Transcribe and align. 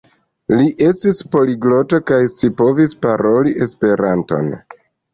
Li 0.53 0.63
estis 0.85 1.19
poligloto 1.35 2.01
kaj 2.13 2.19
scipovis 2.33 2.99
paroli 3.07 3.57
Esperanton. 3.69 4.55